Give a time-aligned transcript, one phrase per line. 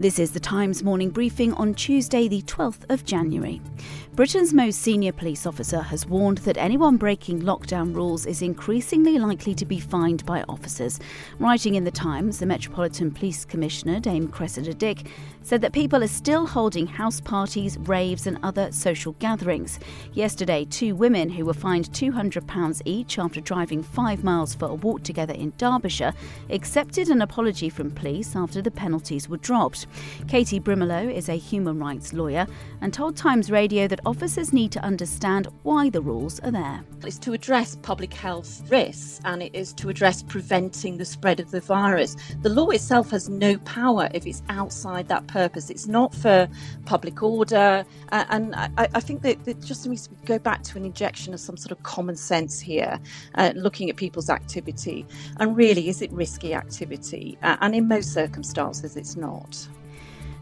[0.00, 3.60] This is the Times morning briefing on Tuesday, the 12th of January.
[4.14, 9.56] Britain's most senior police officer has warned that anyone breaking lockdown rules is increasingly likely
[9.56, 11.00] to be fined by officers.
[11.40, 15.08] Writing in the Times, the Metropolitan Police Commissioner, Dame Cressida Dick,
[15.42, 19.80] said that people are still holding house parties, raves, and other social gatherings.
[20.12, 25.02] Yesterday, two women who were fined £200 each after driving five miles for a walk
[25.02, 26.14] together in Derbyshire
[26.50, 29.87] accepted an apology from police after the penalties were dropped.
[30.30, 32.46] Kirsty Brimelow is a human rights lawyer
[32.80, 36.84] and told Times Radio that officers need to understand why the rules are there.
[37.04, 41.50] It's to address public health risks and it is to address preventing the spread of
[41.50, 42.16] the virus.
[42.42, 45.70] The law itself has no power if it's outside that purpose.
[45.70, 46.48] It's not for
[46.84, 47.84] public order.
[48.12, 51.34] Uh, and I, I, think that it just needs to go back to an injection
[51.34, 52.98] of some sort of common sense here,
[53.34, 55.06] uh, looking at people's activity.
[55.38, 57.38] And really, is it risky activity?
[57.42, 59.68] Uh, and in most circumstances, it's not.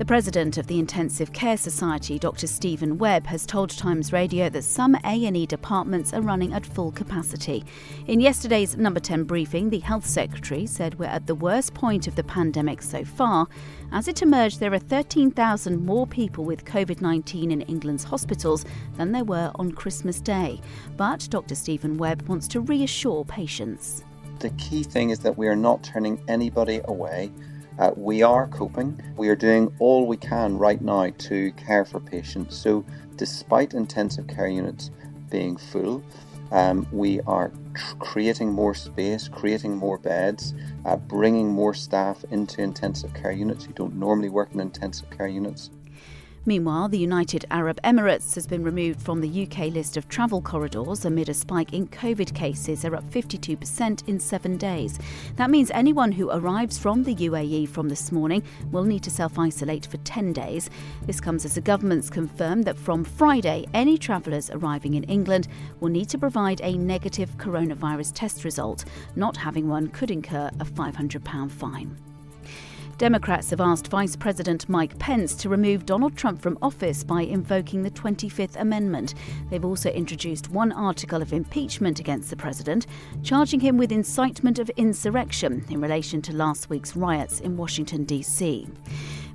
[0.00, 2.46] The president of the Intensive Care Society, Dr.
[2.46, 7.66] Stephen Webb, has told Times Radio that some A&E departments are running at full capacity.
[8.06, 12.14] In yesterday's number 10 briefing, the health secretary said we're at the worst point of
[12.14, 13.46] the pandemic so far.
[13.92, 18.64] As it emerged, there are 13,000 more people with COVID-19 in England's hospitals
[18.96, 20.62] than there were on Christmas Day.
[20.96, 21.54] But Dr.
[21.54, 24.02] Stephen Webb wants to reassure patients.
[24.38, 27.30] The key thing is that we are not turning anybody away
[27.80, 29.00] uh, we are coping.
[29.16, 32.56] We are doing all we can right now to care for patients.
[32.56, 32.84] So,
[33.16, 34.90] despite intensive care units
[35.30, 36.04] being full,
[36.52, 40.52] um, we are tr- creating more space, creating more beds,
[40.84, 45.28] uh, bringing more staff into intensive care units who don't normally work in intensive care
[45.28, 45.70] units.
[46.46, 51.04] Meanwhile, the United Arab Emirates has been removed from the UK list of travel corridors
[51.04, 52.80] amid a spike in COVID cases.
[52.80, 54.98] They're up 52% in seven days.
[55.36, 58.42] That means anyone who arrives from the UAE from this morning
[58.72, 60.70] will need to self isolate for 10 days.
[61.04, 65.46] This comes as the government's confirmed that from Friday, any travellers arriving in England
[65.80, 68.86] will need to provide a negative coronavirus test result.
[69.14, 72.09] Not having one could incur a £500 fine.
[73.00, 77.82] Democrats have asked Vice President Mike Pence to remove Donald Trump from office by invoking
[77.82, 79.14] the 25th Amendment.
[79.48, 82.86] They've also introduced one article of impeachment against the president,
[83.22, 88.68] charging him with incitement of insurrection in relation to last week's riots in Washington, D.C.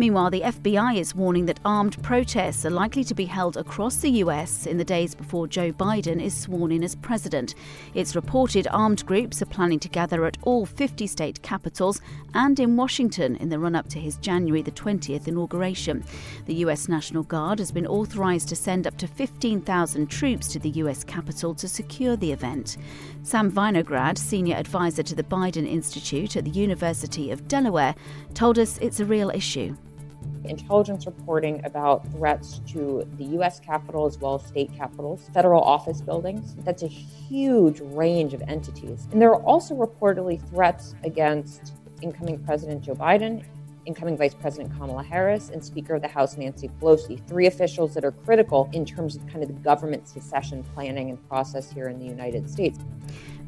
[0.00, 4.10] Meanwhile, the FBI is warning that armed protests are likely to be held across the
[4.24, 7.54] US in the days before Joe Biden is sworn in as president.
[7.92, 12.00] It's reported armed groups are planning to gather at all 50 state capitals
[12.32, 16.02] and in Washington in the run up to his January the 20th inauguration.
[16.46, 20.70] The US National Guard has been authorized to send up to 15,000 troops to the
[20.80, 22.78] US Capitol to secure the event.
[23.22, 27.94] Sam Vinograd, senior advisor to the Biden Institute at the University of Delaware,
[28.32, 29.76] told us it's a real issue
[30.44, 36.00] intelligence reporting about threats to the US Capitol as well as state capitals, federal office
[36.00, 36.54] buildings.
[36.64, 39.08] That's a huge range of entities.
[39.12, 43.44] And there are also reportedly threats against incoming President Joe Biden,
[43.86, 48.04] incoming Vice President Kamala Harris, and Speaker of the House Nancy Pelosi, three officials that
[48.04, 51.98] are critical in terms of kind of the government secession planning and process here in
[51.98, 52.78] the United States.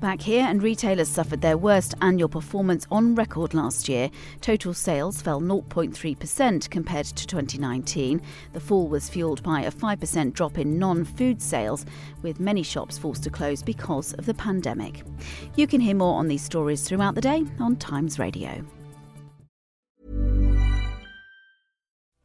[0.02, 4.10] Back here, and retailers suffered their worst annual performance on record last year.
[4.40, 8.20] Total sales fell 0.3% compared to 2019.
[8.52, 11.86] The fall was fueled by a 5% drop in non food sales,
[12.20, 15.04] with many shops forced to close because of the pandemic.
[15.54, 18.64] You can hear more on these stories throughout the day on Times Radio.